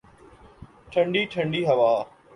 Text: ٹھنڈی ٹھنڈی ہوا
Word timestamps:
ٹھنڈی 0.91 1.21
ٹھنڈی 1.31 1.61
ہوا 1.69 1.91